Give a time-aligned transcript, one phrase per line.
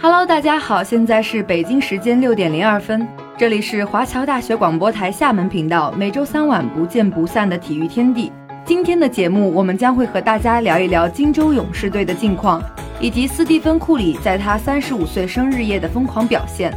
[0.00, 3.06] Hello，大家好，现在是北京时间六点零二分，
[3.38, 8.30] 这里是华侨大学广播台厦门频道，每周三晚不见不散的体育天地。
[8.66, 12.62] 今天的节目，我们将会和大家聊一聊金州勇士队的近况，
[13.00, 16.72] 以及斯蒂芬·库里在他三十五岁生日夜的疯狂表现。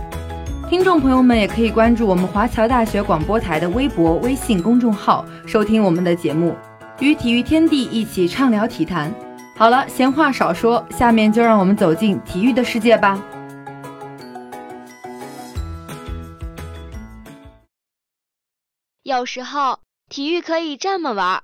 [0.69, 6.55] 听众朋友们也可以关注我们华侨大学广播台的微博、微信公众号，收听我们的节目，
[6.99, 9.13] 与体育天地一起畅聊体坛。
[9.57, 13.19] 好了，闲话少说，下面就让我们走进体育的世界吧。
[19.01, 19.79] 有时候，
[20.09, 21.43] 体育可以这么玩儿。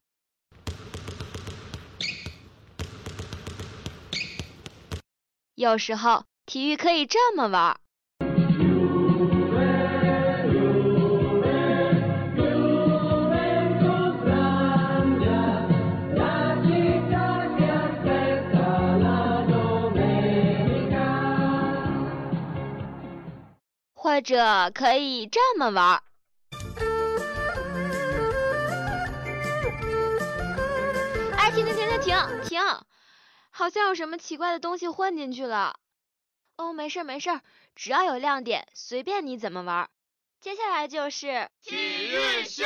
[5.55, 7.77] 有时候，体育可以这么玩儿。
[24.13, 26.04] 或者可以这么玩。
[31.35, 32.62] 哎，停停停停停停！
[33.49, 35.79] 好像有什么奇怪的东西混进去了。
[36.57, 37.41] 哦，没事没事，
[37.76, 39.90] 只要有亮点，随便你怎么玩。
[40.40, 42.66] 接下来就是体育秀。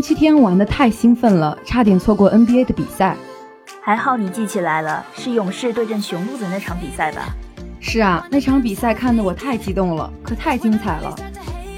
[0.00, 3.14] 星期天玩的太兴奋了，差点错过 NBA 的比赛。
[3.82, 7.34] 还好你记起来了，是勇士对阵雄鹿的那场比赛吧？
[7.80, 11.14] 是啊，那场比赛看得我太激动了，可太精彩了。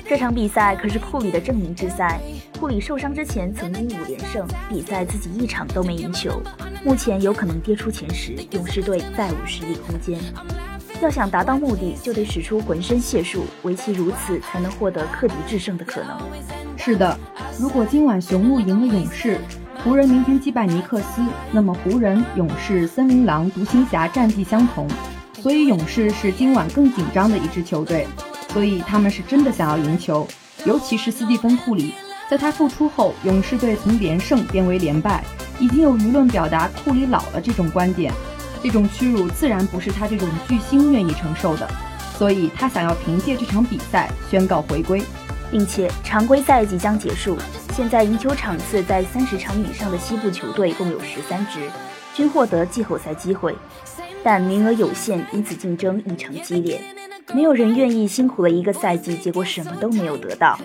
[0.09, 2.21] 这场比赛可是库里的证明之赛。
[2.61, 6.41] 库里受伤之前曾经五连胜，比赛自己一场都没赢球，
[6.85, 10.21] 目前有可能跌出前十，勇士队再无实力空间。
[11.01, 16.17] 要想达到目的，就得使出浑身解数，唯其如此，才能获得克敌制胜的可能。
[16.85, 17.17] 是的，
[17.61, 19.39] 如果今晚雄鹿赢了勇士，
[19.85, 24.89] 湖人明天击败尼克斯，那么湖人、勇士、森林狼、独行侠战绩相同，
[25.41, 28.09] 所以勇士是今晚更紧张的一支球队，
[28.49, 30.27] 所以他们是真的想要赢球。
[30.65, 31.95] 尤其是斯蒂芬·库里，
[32.29, 35.23] 在他复出后，勇士队从连胜变为连败，
[35.61, 38.13] 已经有舆论表达库里老了这种观点。
[38.61, 41.69] 这种屈辱自然不是他这种巨星愿意承受的，
[42.19, 45.01] 所以他想要凭借这场比赛宣告回归，
[45.53, 47.37] 并且常规赛即将结束，
[47.75, 51.61] 现在赢球场次在三十场以上的西部球队共有十三支，
[52.15, 53.55] 均获得季后赛机会，
[54.25, 56.81] 但名额有限，因此竞争异常激烈，
[57.35, 60.59] 没有人愿意辛苦了一个赛季，结果什么都没有得到，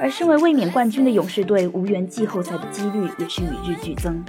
[0.00, 4.24] 而身为卫冕冠军的勇士队无缘季后赛的几率也是与日俱增。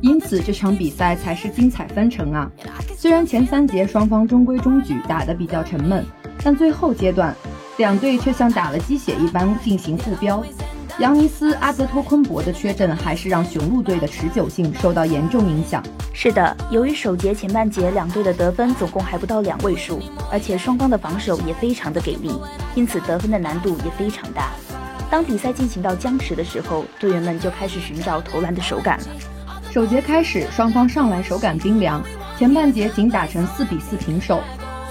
[0.00, 2.50] 因此，这场比赛才是精彩纷呈啊！
[2.96, 6.04] 虽然前三节双方中规中矩，打得比较沉闷，
[6.42, 7.32] 但最后阶段，
[7.82, 10.40] 两队却像打了鸡血一般进行互飙。
[11.00, 15.82] 扬尼斯·阿泽托昆博的缺阵，还是让雄鹿队的持久性受到严重影响。
[16.14, 20.00] 是的，由于首节前半节两队的得分总共还不到两位数，
[20.30, 22.30] 而且双方的防守也非常的给力，
[22.76, 24.52] 因此得分的难度也非常大。
[25.10, 29.06] 当比赛进行到僵持的时候，队员们就开始寻找投篮的手感了。
[29.72, 32.00] 首节开始，双方上来手感冰凉，
[32.38, 34.40] 前半节仅打成四比四平手。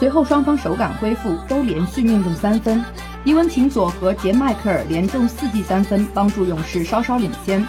[0.02, 2.84] 随后双方手感恢复，都连续命中三分。
[3.24, 7.64] 伊文琴佐和杰迈克尔连中四记三分，帮助勇士稍稍领先。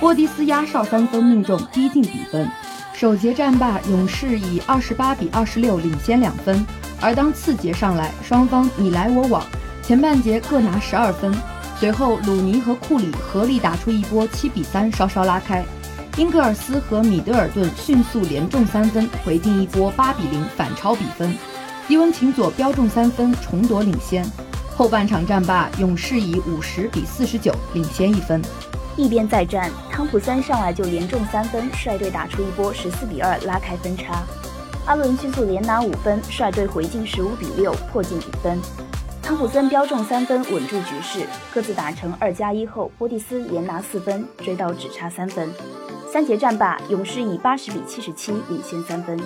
[0.00, 2.50] 波迪斯压哨三分命中，逼近比分。
[2.92, 6.66] 首节战罢，勇士以二十八比二十六领先两分。
[7.00, 9.40] 而当次节上来，双方你来我往，
[9.80, 11.32] 前半节各拿十二分。
[11.78, 15.64] 随后鲁尼和库里合力打出一波七比三，稍稍拉开。
[16.16, 21.32] 英格尔斯和米德尔顿迅速连中三分，回敬一波八比零反超比分。
[21.88, 24.28] 伊文琴佐标中三分，重夺领先。
[24.76, 28.42] 后半场战罢，勇士以五十比四十九领先一分。
[28.96, 34.24] 一边再战，汤普森上来就连中三分，率队打出一波十四比二拉开分差。
[34.84, 38.58] 阿伦迅速连拿五分，率队回敬十五比六破近比分。
[39.22, 41.24] 汤普森标中三分，稳住局势。
[41.54, 45.48] 各自打成二加一后，波蒂斯连拿四分，追到只差三分。
[46.12, 49.16] 三节战罢，勇士以八十比七十七领先三分。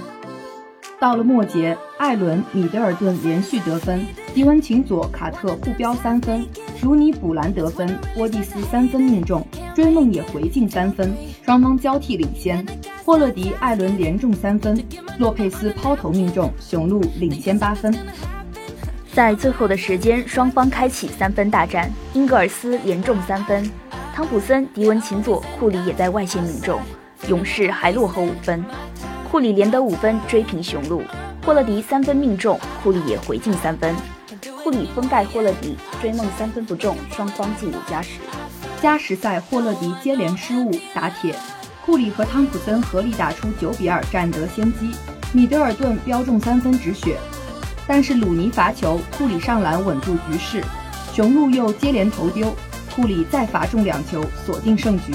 [1.01, 4.05] 到了末节，艾伦、米德尔顿连续得分，
[4.35, 6.47] 迪文琴佐、卡特互飙三分，
[6.83, 9.43] 鲁尼补篮得分，波蒂斯三分命中，
[9.75, 11.11] 追梦也回敬三分，
[11.43, 12.65] 双方交替领先。
[13.03, 14.79] 霍勒迪、艾伦连中三分，
[15.19, 17.97] 洛佩斯抛投命中，雄鹿领先八分。
[19.15, 23.69] 在最后的时间，双方开启三分大战，英格尔斯连中三分。
[24.15, 26.79] 汤普森、迪文琴佐、库里也在外线命中，
[27.27, 28.63] 勇士还落后五分。
[29.31, 31.05] 库里连得五分追平雄鹿，
[31.47, 33.95] 霍勒迪三分命中，库里也回敬三分。
[34.65, 38.19] 库里封盖霍勒迪，追梦三分不中，双方进入加时。
[38.83, 41.33] 加时赛霍勒迪接连失误打铁，
[41.87, 44.91] 库里和汤普森合力打出九比二占得先机，
[45.33, 47.17] 米德尔顿飙中三分止血，
[47.87, 50.61] 但是鲁尼罚球，库里上篮稳住局势，
[51.13, 52.53] 雄鹿又接连投丢，
[52.97, 55.15] 库里再罚中两球锁定胜局。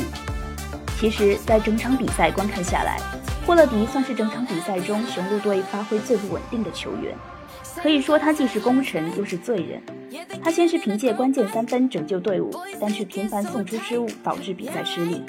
[0.98, 2.98] 其实，在整场比赛观看下来，
[3.46, 7.16] 霍勒迪算是整场比赛中雄鹿队发挥最不稳定的球员。
[7.76, 9.82] 可以说，他既是功臣又是罪人。
[10.44, 15.22] 他先是凭借关键三分拯救队伍，但却频繁送出失误，导致比赛失利。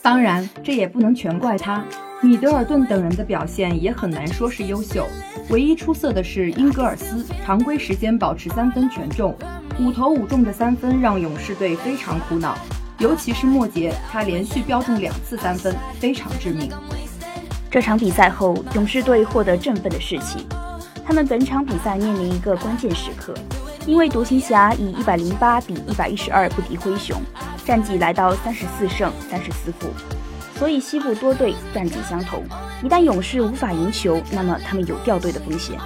[0.00, 1.84] 当然，这也不能全怪他。
[2.22, 5.06] 米德尔顿等人的表现也很难说是优秀。
[5.50, 9.36] 唯一出色的是英格尔斯，常规时间保持三分全中，
[9.78, 12.56] 五投五中的三分让勇士队非常苦恼。
[12.98, 16.70] 尤其是末节，他连续标中两次三分，非常致命。
[17.70, 20.46] 这场比赛后，勇士队获得振奋的士气。
[21.04, 23.34] 他们本场比赛面临一个关键时刻，
[23.86, 27.20] 因为独行侠以一百零八比一百一十二不敌灰熊，
[27.66, 29.88] 战绩来到三十四胜三十四负，
[30.56, 32.42] 所以西部多队战绩相同。
[32.82, 35.78] 一旦勇士无法赢球，那么他们有掉队的风险。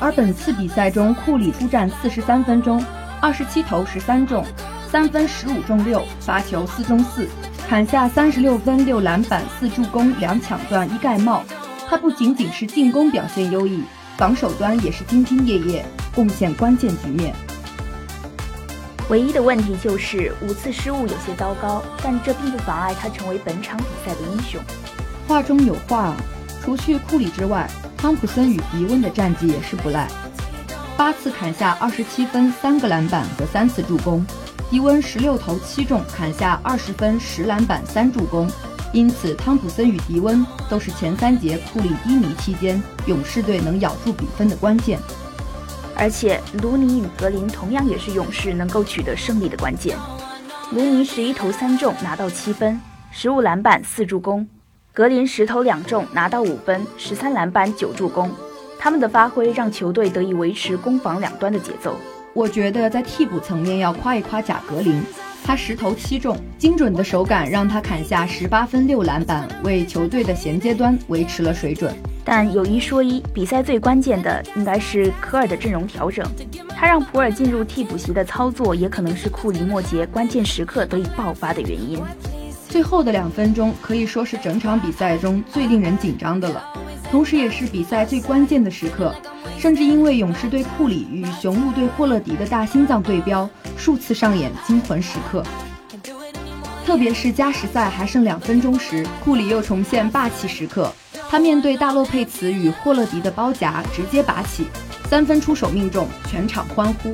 [0.00, 2.82] 而本次比赛中，库里出战四十三分钟，
[3.20, 4.42] 二十七投十三中。
[4.88, 7.28] 三分十五中六，罚球四中四，
[7.68, 11.42] 砍下三十六分、六篮板、四助攻、两抢断、一盖帽。
[11.88, 13.82] 他不仅仅是进攻表现优异，
[14.16, 15.84] 防守端也是兢兢业业，
[16.14, 17.34] 贡献关键局面。
[19.08, 24.60] 唯一的问题就是五次失误有些糟糕，但这并不妨碍他成为本场比赛的英雄。
[25.26, 26.14] 话中有话，
[26.64, 30.08] 除去库里之外，汤普森与迪温的战绩也是不赖，
[30.96, 34.24] 八次砍下二十七分、三个篮板和三次助攻。
[34.68, 38.50] 迪温十六投七中，砍下二十分、十篮板、三助攻，
[38.92, 44.98] 因此汤普森与迪温都是前三节库里低迷期间勇士队能咬住比分的关键。
[45.94, 49.96] 而且卢尼与格林同样也是勇士能够取得胜利的关键。
[50.72, 52.80] 卢尼十一投三中，拿到七分，
[53.12, 54.44] 十五篮板、四助攻；
[54.92, 58.28] 格林十投两中，拿到五分，十三篮板、九助攻。
[58.80, 61.96] 他们的发挥让球队得以维持攻防两端的节奏。
[62.36, 65.02] 我觉得在替补层面要夸一夸贾格林，
[65.42, 71.96] 他十投七中，精准的手感让他砍下十八分六篮板，为球队的衔接端维持了水准。
[72.22, 76.26] 但有一说一，比赛最关键的应该是科尔的阵容调整，
[76.76, 81.98] 他让普尔进入替补席的操作，也可能是库里末节关键时刻得以爆发的原因。
[82.68, 86.62] 最后的两分钟可以说是整场比赛中最令人紧张的了，
[87.10, 89.14] 同时也是比赛最关键的时刻。
[89.58, 95.42] 甚至因为勇士队库里与雄鹿队霍勒迪的大心脏对标，数次上演惊魂时刻。
[96.84, 100.92] 特别是加时赛还剩两分钟时，库里又重现霸气时刻。
[101.28, 104.68] 他面对大洛佩茨与霍勒迪的包夹，直接拔起
[105.10, 107.12] 三分出手命中，全场欢呼。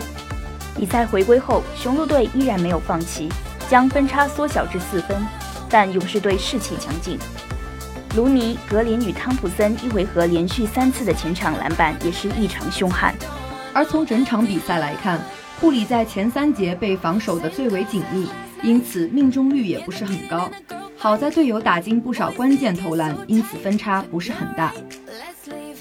[0.77, 3.31] 比赛回归后，雄鹿队依然没有放弃，
[3.71, 5.17] 将分差缩小至四分，
[5.71, 7.19] 但勇士队士气强劲。
[8.15, 13.15] 卢尼、格林与汤普森一回合连续三次的前场篮板也是异常凶悍。
[13.73, 15.19] 而从整场比赛来看，
[15.59, 18.29] 库里在前三节被防守的最为紧密，
[18.63, 20.51] 因此命中率也不是很高。
[20.99, 24.75] 好在队友打进不少关键投篮，因此分差不是很大。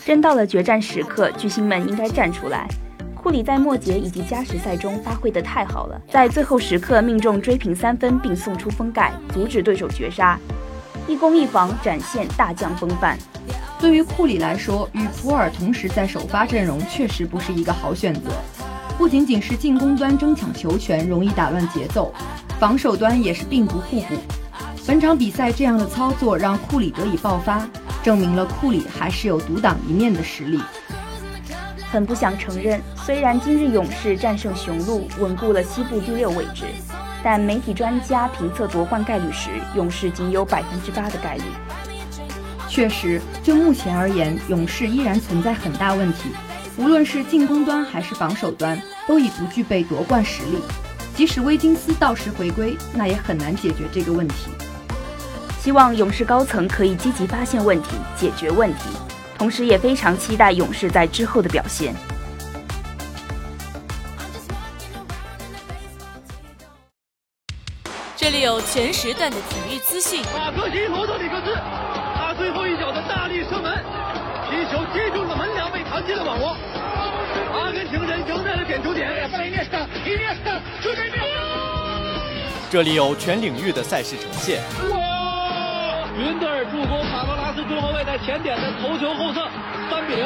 [0.06, 2.66] 真到了决战时刻，巨星们应该站出来。
[3.14, 10.40] 库里在末节以及加时赛中发挥得太好了，在最后时刻命中追平三分，并送出封盖，阻止对手绝杀。
[11.12, 13.18] 一攻一防，展现大将风范。
[13.78, 18.32] 对于库里来说，与普尔同时在首发阵容确实不是一个好选择。
[18.98, 22.14] 不仅仅是进攻端争抢球权容易打乱节奏，
[22.58, 24.16] 防守端也是并不互补。
[24.88, 27.68] 本场比赛这样的操作让库里得以爆发，
[28.02, 30.62] 证明了库里还是有独当一面的实力。
[31.92, 36.68] 很不想承认，虽然今日勇士战胜雄鹿，稳固了西部第六位置。
[37.24, 41.44] 但媒体专家评测夺冠概率时，勇士仅有百分之八的概率。
[42.68, 46.30] 确实，就目前而言，勇士依然存在很大问题，
[46.78, 50.58] 无论是进攻端还是防守端，都已不具备夺冠实力。
[51.14, 54.50] 即使威金斯到时回归，那也很难解决这个问题。
[55.60, 58.90] 希望勇士高层可以积极发现问题，解决问题，
[59.38, 61.94] 同时也非常期待勇士在之后的表现。
[68.62, 70.22] 全时段的体育资讯。
[70.34, 71.54] 马克西罗德里克斯，
[72.16, 73.84] 他最后一脚的大力射门，
[74.50, 76.56] 皮球击中了门梁，被弹进了网窝。
[77.54, 79.10] 阿根廷人赢在了点球点。
[82.70, 84.62] 这里有全领域的赛事呈现。
[84.92, 86.08] 哇！
[86.18, 89.50] 云德尔助攻卡罗拉斯中后卫在前点的头球后侧，
[89.90, 90.26] 三比零。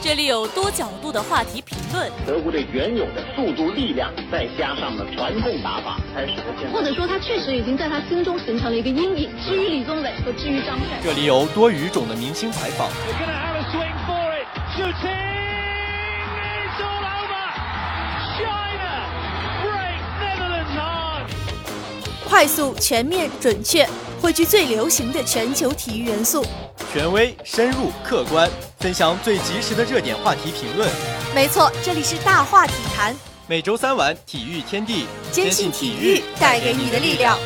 [0.00, 2.12] 这里有多角度的话题评论。
[2.26, 6.92] 德国队原有的速度、力量，再加上了传控打法，才使得现在。
[6.94, 9.30] 说他确实已经在他心中形成了一个阴影。
[9.44, 12.88] 至于李宗伟和至于张帅，这里有多语种的明星采访。
[22.28, 23.88] 快速、全面、准确，
[24.20, 26.44] 汇聚最流行的全球体育元素。
[26.92, 30.88] 权威、深入、客观，分享最及时的热点话题评论。
[31.34, 33.14] 没错，这里是大话体坛。
[33.48, 37.38] 每周三晚，体育天地，坚信体育带给你的力量。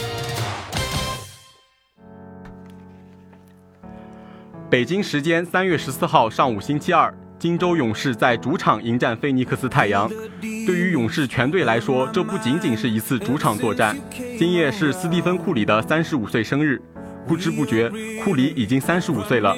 [4.68, 10.10] 北京时间三月十四号上午星期二，金州勇士在主场迎战菲尼克斯太阳。
[10.40, 13.96] 对于勇士全队来说，这不仅仅是一次主场作战。
[14.36, 16.82] 今夜是斯蒂芬·库里的三十五岁生日。
[17.28, 17.88] 不知不觉，
[18.24, 19.56] 库里已经三十五岁了。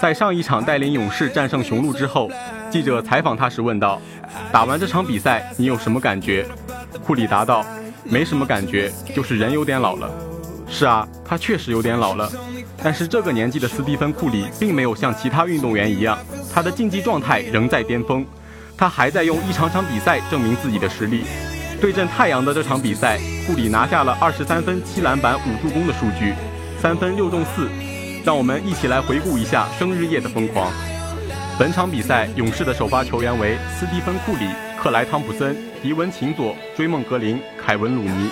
[0.00, 2.30] 在上一场带领勇士战胜雄鹿之后，
[2.70, 4.00] 记者采访他时问道
[4.52, 6.46] ：“打完这场比赛，你有什么感觉？”
[7.04, 7.66] 库里答道
[8.04, 10.08] ：“没什么感觉，就是人有点老了。”
[10.70, 12.30] 是啊，他确实有点老了。
[12.80, 16.16] 但是这个年纪的斯蒂芬·库里并没有像其他运动员一样，
[16.54, 18.24] 他的竞技状态仍在巅峰。
[18.76, 21.24] 他还在用一场场比赛证明自己的实力。
[21.80, 26.34] 对阵太阳的这场比赛，库里拿下了二十三分、七篮板、五助攻的数据。
[26.80, 27.68] 三分六中四，
[28.28, 30.70] 让我们一起来回顾一下生日夜的疯狂。
[31.58, 38.28] 本场比赛，勇士的首发球员为斯蒂芬·库里、克莱·汤普森、迪文·琴佐、追梦格林、凯文·鲁尼；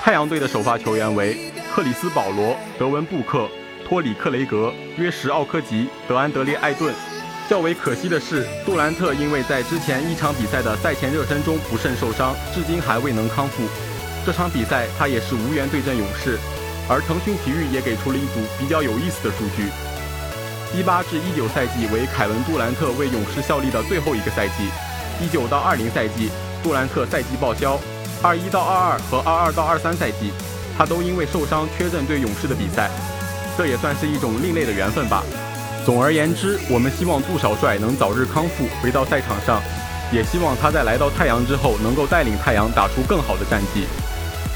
[0.00, 1.36] 太阳队的首发球员为
[1.74, 3.48] 克里斯·保罗、德文·布克、
[3.84, 6.94] 托里·克雷格、约什·奥科吉、德安德烈·艾顿。
[7.50, 13.64] 较为可惜的是，杜兰特因为在之前一场比赛的赛前热身中不慎受伤，至今还未能康复。
[14.24, 16.38] 这场比赛他也是无缘对阵勇士。
[16.88, 19.68] 而腾讯体育也给出了一组比较有意思的数据：
[20.74, 24.72] 一八至一九赛季为凯文·杜兰特为勇士效力的最后一个赛季；
[25.20, 26.30] 一九到二零赛季，
[26.62, 27.78] 杜兰特赛季报销；
[28.22, 30.32] 二一到二二和二二到二三赛季，
[30.76, 32.90] 他都因为受伤缺阵对勇士的比赛。
[33.56, 35.22] 这也算是一种另类的缘分吧。
[35.84, 39.60] 总而言之，我们希望杜少帅能早日康复，回到赛场上，
[40.12, 43.84] 也希望他在来到太阳之后能够带领太阳打出更好的战绩。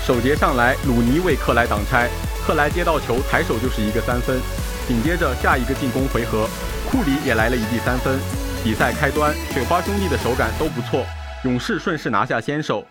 [0.06, 2.10] 首节上来，鲁尼为克莱挡拆，
[2.46, 4.40] 克莱接到球抬手就是一个三分。
[4.88, 6.48] 紧接着下一个进攻回合，
[6.90, 8.18] 库里也来了一记三分。
[8.64, 11.06] 比赛开端，雪花兄弟的手感都不错，
[11.44, 12.84] 勇士顺势拿下先手。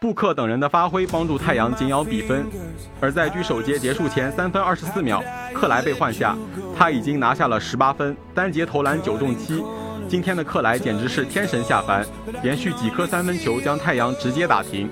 [0.00, 2.46] 布克等人的发挥帮助太阳紧咬比分。
[3.00, 5.24] 而在距首节结束前三分二十四秒，
[5.54, 6.36] 克莱被换下，
[6.78, 9.64] 他已经拿下了十八分，单节投篮九中七。
[10.08, 12.06] 今天的克莱简直是天神下凡，
[12.42, 14.88] 连续几颗三分球将太阳直接打停。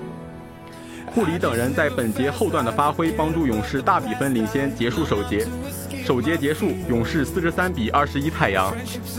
[1.17, 5.47] 库里等人在本节后段的发挥，帮助勇士大比分领先结束首节。
[6.05, 8.71] 首节结束，勇士四十三比二十一太阳。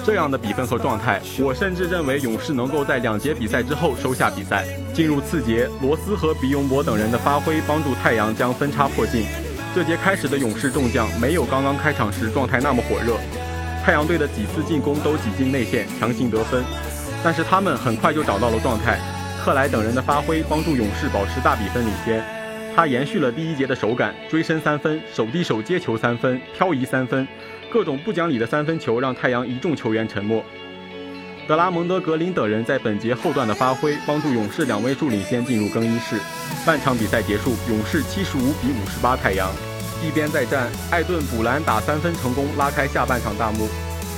[0.06, 4.64] 这样的比分和状态，我甚至认为勇士能够在两节比赛之后收下比赛。
[4.94, 9.26] 进入次节，罗斯和比永博等人的发挥，帮助太阳将分差迫近。
[9.74, 13.16] 这节开始的勇士众将没有刚刚开场时状态那么火热，
[13.84, 16.62] 太阳队的几次进攻都挤进内线强行得分，
[17.24, 19.00] 但是他们很快就找到了状态。
[19.45, 22.23] 克莱等人的发挥帮助勇士保持大比分领先，
[22.75, 27.26] 他延续了第一节的手感，追身三分、手递手接球三分、漂移三分，
[27.71, 30.45] 各种不讲理的三分球让太阳一众球员沉默。
[31.47, 36.16] 德拉蒙德、格林等人在本节后段的发挥帮助勇士两位数领先进入更衣室。
[36.66, 39.50] 半场比赛结束，勇士七十五比五十八太阳。
[40.07, 43.66] 一边再战，艾顿补篮打三分成功，拉开下半场大幕。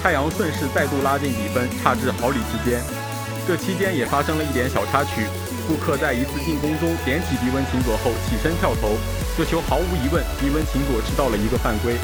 [0.03, 3.00] 太阳顺势再度拉近比分，差至毫厘之间。
[3.47, 5.27] 这期间也发生了一点小插曲，
[5.67, 8.97] 布克在一次进攻中点起迪文琴佐后起身跳投，
[9.37, 11.97] 这球毫无疑问迪文琴佐吃到了一个犯规，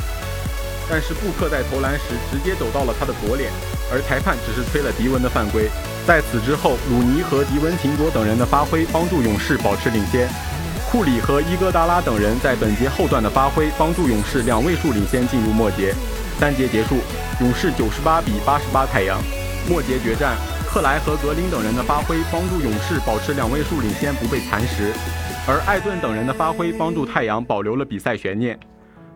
[0.91, 3.51] 但是布克在投篮时直接走到了他的左脸，
[3.93, 5.71] 而裁判只是吹了迪文的犯规。
[6.07, 10.29] 在此之后，鲁尼和迪文琴佐等人的发挥帮助勇士保持领先，
[10.91, 15.95] 库里和伊戈达拉等人在本节后段的发挥帮助勇士两位数领先进入末节。
[16.39, 16.99] 三节结束，
[17.41, 19.23] 勇士九十八比八十八太阳，
[19.69, 20.37] 末节决战。
[20.69, 24.93] 克莱和格林等人的发挥帮助勇士保持两位数领先不被蚕食，
[25.49, 28.59] 而艾顿等人的发挥帮助太阳保留了比赛悬念。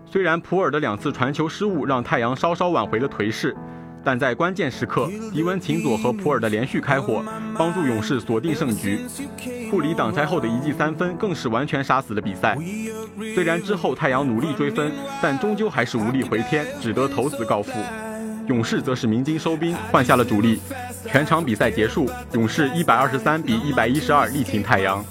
[0.07, 3.55] 虽然普尔的两次传球失误让太阳稍稍挽回了颓势，
[4.03, 7.23] 但在关键时刻，迪文琴佐和普尔的连续开火
[7.57, 8.99] 帮助勇士锁定胜局。
[9.71, 12.57] 库里挡拆后的一记三分更是完全杀死了比赛。
[13.35, 14.91] 虽然之后太阳努力追分，
[15.21, 17.73] 但终究还是无力回天，只得投死告负。
[18.47, 20.61] 勇士则是鸣金收兵，换下了主力。
[21.07, 25.05] 全场比赛结束，勇士一百二十三比一百一十二力挺太阳。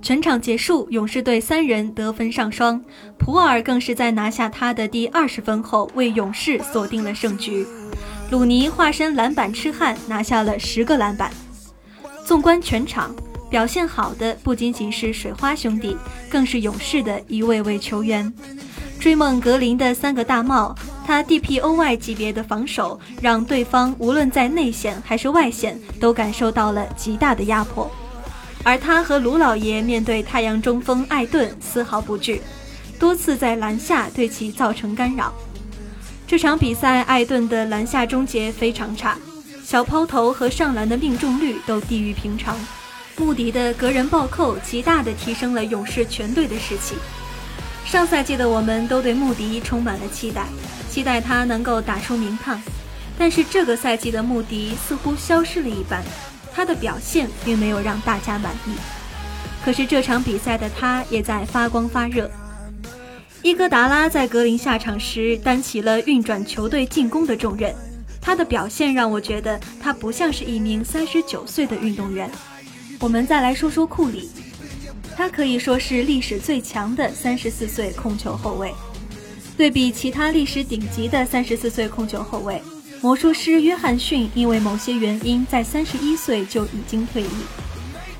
[0.00, 2.82] 全场结束，勇士队三人得分上双，
[3.18, 7.66] 普尔更是在拿下他的第二十分后，为勇士锁定了胜局。
[8.30, 11.30] 鲁尼化身篮板痴汉，拿下了十个篮板。
[12.24, 13.14] 纵观全场，
[13.50, 15.96] 表现好的不仅仅是水花兄弟，
[16.30, 18.32] 更是勇士的一位位球员。
[19.00, 20.74] 追梦格林的三个大帽，
[21.06, 27.90] 他 DPOY 级别的防守，让对方无论在内线还是外线都感受到了极大的压迫。
[28.64, 32.42] 而他和卢老爷面对太阳中锋艾顿丝毫不惧，
[32.98, 35.32] 多次在篮下对其造成干扰。
[36.26, 39.16] 这场比赛，艾顿的篮下终结非常差，
[39.64, 42.58] 小抛投和上篮的命中率都低于平常。
[43.16, 46.96] 穆迪的隔人暴扣极大地提升了勇士全队的士气。
[47.88, 50.44] 上赛季的我们都对穆迪充满了期待，
[50.90, 52.60] 期待他能够打出名堂。
[53.16, 56.04] 但是这个赛季的穆迪似乎消失了一般，
[56.52, 58.74] 他的表现并没有让大家满意。
[59.64, 62.30] 可是这场比赛的他也在发光发热。
[63.40, 67.74] 伊戈达拉在格林下场时担起了运转球队进攻的重任，
[68.20, 72.30] 他的表现让我觉得他不像是一名三十九岁的运动员。
[73.00, 74.28] 我们再来说说库里。
[75.18, 78.72] 他可以说是历史最强的三十四岁控球后卫。
[79.56, 82.62] 对比其他历史顶级的三十四岁控球后卫，
[83.00, 87.28] 魔术师约翰逊因为某些原因在三十一岁就已经退役。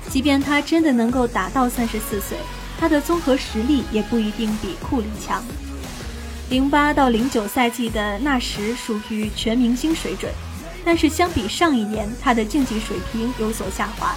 [0.09, 2.37] 即便他真的能够打到三十四岁，
[2.77, 5.41] 他的综合实力也不一定比库里强。
[6.49, 10.29] 零八到零九赛季的纳什属于全明星水准，
[10.83, 14.13] 但是相比上一年，他的竞技水平有所下滑。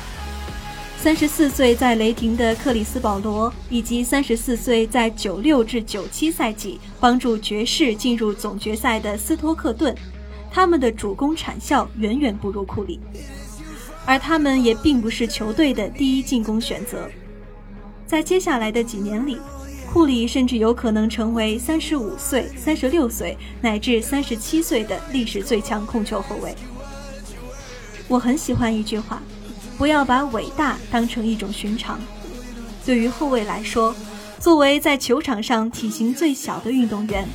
[1.02, 9.92] 三十四岁在雷霆的克里斯保罗，以及三十四岁在九六至九七赛季帮助爵士进入总决赛的斯托克顿，
[10.48, 13.00] 他们的主攻产效远远不如库里，
[14.06, 17.10] 而他们也并不是球队的第一进攻选择。
[18.06, 19.38] 在接下来的几年里，
[19.92, 26.54] 库里甚至有可能成为三十五岁、三十六岁乃至三十七岁的历史最强控球后卫。
[28.06, 29.20] 我很喜欢一句话。
[29.82, 31.98] 不要把伟大当成一种寻常。
[32.86, 33.92] 对于后卫来说，
[34.38, 37.26] 作为在球场上体型最小的运动员，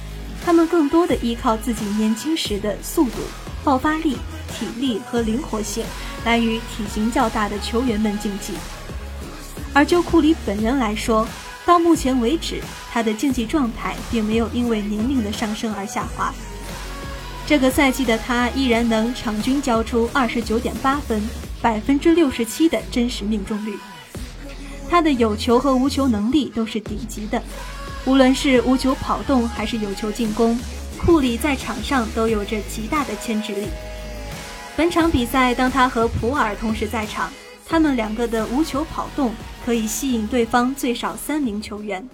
[0.46, 3.18] 他们更多的依靠自己年轻时的速度、
[3.66, 4.16] 爆发力、
[4.58, 5.84] 体力和灵活性
[6.24, 8.54] 来与体型较大的球员们竞技。
[9.74, 11.28] 而就库里本人来说，
[11.66, 12.62] 到目前为止，
[12.94, 16.34] 他的竞技状态并没有因为年龄的上升而下滑。
[17.46, 21.22] 这个赛季的他依然能场均交出二十九点八分。
[21.62, 23.78] 百分之六十七的真实命中率，
[24.90, 27.42] 他的有球和无球能力都是顶级的。
[28.06, 30.58] 无论是无球跑动还是有球进攻，
[30.98, 33.68] 库里在场上都有着极大的牵制力。
[34.76, 37.32] 本场比赛，当他和普尔同时在场，
[37.66, 39.34] 他们两个的无球跑动
[39.66, 42.08] 可以吸引对方最少三名球员。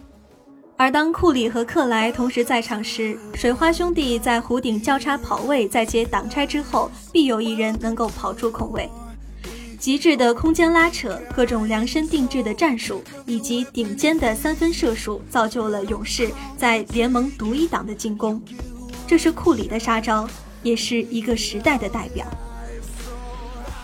[0.75, 8.89] 而当库里和克莱同时在场时，水花兄弟在弧顶交叉跑位再接挡拆之后，必有一人能够跑出空位。
[9.83, 18.41] 极致的空间拉扯，各种量身定制的战术，以及顶尖的三分射术，造就了勇士在联盟独一档的进攻。
[19.05, 20.25] 这是库里的杀招，
[20.63, 22.25] 也是一个时代的代表。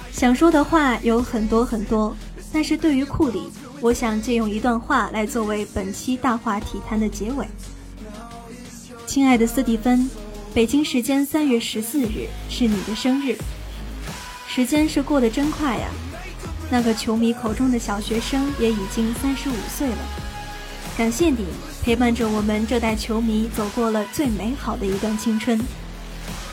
[0.09, 2.15] 想说的话有很多很多，
[2.53, 3.49] 但是对于库里，
[3.81, 7.45] 我想借用一段话来作为本期大话体坛的结尾。
[9.05, 10.09] 亲爱的斯蒂芬，
[10.53, 13.35] 北京时间三月十四日是你的生日。
[14.51, 15.87] 时间是过得真快呀，
[16.71, 19.97] 那个球迷口中的小学生也已经三十五岁了。
[20.97, 21.45] 感谢你
[21.83, 25.61] 陪伴着我们这代球迷走过了最美好的一段青春。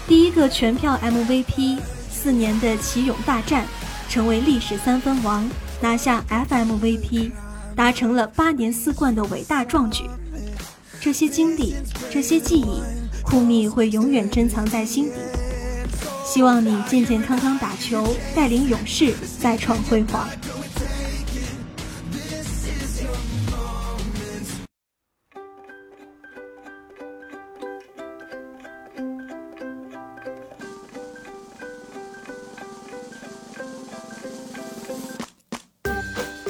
[0.07, 1.79] 第一个全票 MVP，
[2.13, 3.65] 四年的奇勇大战，
[4.11, 5.49] 成为历史三分王，
[5.81, 7.31] 拿下 FMVP，
[7.75, 10.05] 达成了八年四冠的伟大壮举。
[11.01, 11.75] 这些经历，
[12.11, 12.83] 这些记忆，
[13.23, 15.13] 库密会永远珍藏在心底。
[16.27, 20.29] 希望你健健康康打球，带领勇士再创辉煌。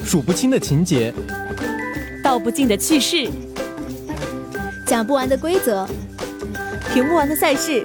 [0.02, 1.12] 数不清的情节，
[2.24, 3.30] 道不尽的趣事，
[4.86, 5.86] 讲不完的规则，
[6.94, 7.84] 停不完的赛事。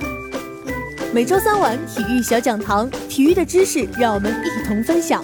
[1.13, 5.21] 每周三晚体育小讲堂，体育的知识让我们一同分享。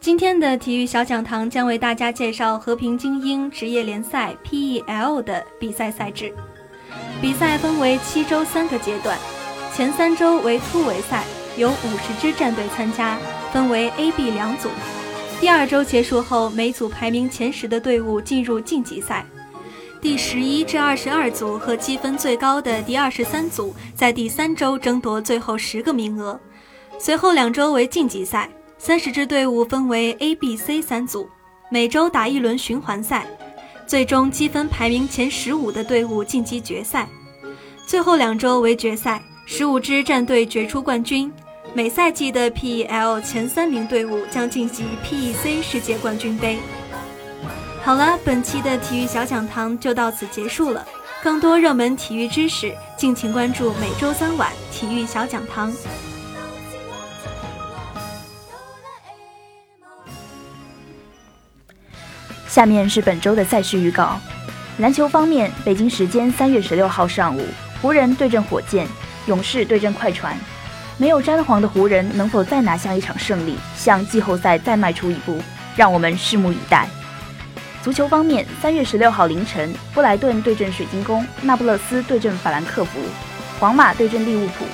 [0.00, 6.34] 今天的体育小讲堂将为大家介绍和平精英职业联赛 PEL 的比赛赛制。
[7.22, 9.16] 比赛分为七周三个阶段，
[9.72, 11.22] 前三周为突围赛，
[11.56, 13.16] 有五十支战队参加，
[13.52, 14.68] 分为 A、B 两组。
[15.40, 19.24] 第二周结束后，每组排名前十的队伍进入晋级赛。
[20.04, 26.38] 第十一至二十二组和积分最高的第二十三组在第三周争夺最后十个名额。
[26.98, 31.26] 随后两周为晋级赛，三十支队伍分为 A、B、C 三组，
[31.70, 33.26] 每周打一轮循环赛，
[33.86, 37.08] 最终积分排名前十五的队伍晋级决赛。
[37.86, 41.32] 最后两周为决赛，十五支战队决出冠军。
[41.72, 46.58] 每赛季的 PEL 前三名队伍将晋级 PEC 世界冠军杯。
[47.84, 50.82] 好了，本期的体育小讲堂就到此结束了。
[51.22, 55.70] 更多热门体育知识，敬请关注每周三晚体育小讲堂。
[62.48, 64.18] 下面是本周的赛事预告。
[64.78, 67.44] 篮球方面，北京时间三月十六号上午，
[67.82, 68.88] 湖人对阵火箭，
[69.26, 70.34] 勇士对阵快船。
[70.96, 75.38] 没有詹皇的湖人能否再拿下一场胜利，向季后赛再迈出一步？
[75.76, 76.88] 让我们拭目以待。
[77.84, 82.98] 足球方面，三月十六号凌晨，布莱顿对阵水晶宫，那不勒斯对阵法兰克福，
[83.60, 84.64] 皇马对阵利物浦，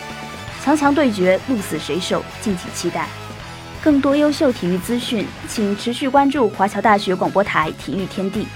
[0.62, 2.22] 强强对决，鹿死谁手？
[2.40, 3.08] 敬请期待。
[3.82, 8.46] 更多优秀体育资讯，请持续关注华侨大学广播台体育天地。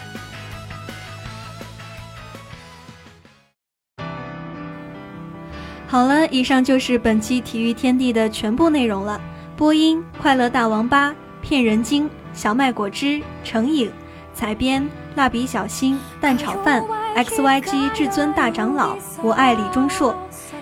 [5.88, 9.20] 好了，以上就是本期体育天地的全部内容了。
[9.56, 11.12] 播音：快乐大王八、
[11.42, 13.88] 骗人精、小麦果汁、成瘾；
[14.35, 16.85] 采编：蜡笔小新、蛋炒饭、
[17.16, 20.12] XYG 至尊大长老、我爱李钟硕；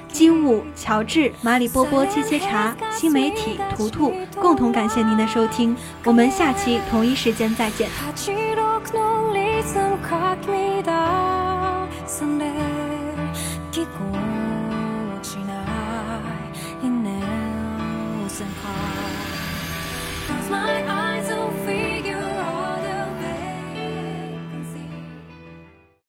[0.08, 4.12] 机务：乔治、马里波波、切切茶、新媒体、图图。
[4.40, 7.88] 共同感谢您的收听，我们下期同一时间再见。